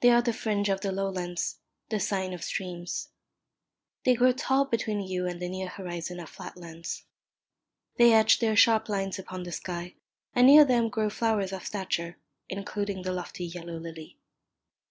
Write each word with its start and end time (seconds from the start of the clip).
They 0.00 0.08
are 0.08 0.22
the 0.22 0.32
fringe 0.32 0.70
of 0.70 0.80
the 0.80 0.90
low 0.92 1.10
lands, 1.10 1.58
the 1.90 2.00
sign 2.00 2.32
of 2.32 2.42
streams. 2.42 3.08
They 4.04 4.14
grow 4.14 4.32
tall 4.32 4.64
between 4.64 5.02
you 5.02 5.26
and 5.26 5.42
the 5.42 5.48
near 5.50 5.68
horizon 5.68 6.20
of 6.20 6.30
flat 6.30 6.56
lands. 6.56 7.04
They 7.98 8.14
etch 8.14 8.38
their 8.38 8.56
sharp 8.56 8.88
lines 8.88 9.18
upon 9.18 9.42
the 9.42 9.52
sky; 9.52 9.96
and 10.34 10.46
near 10.46 10.64
them 10.64 10.88
grow 10.88 11.10
flowers 11.10 11.52
of 11.52 11.66
stature, 11.66 12.16
including 12.48 13.02
the 13.02 13.12
lofty 13.12 13.44
yellow 13.44 13.74
lily. 13.76 14.16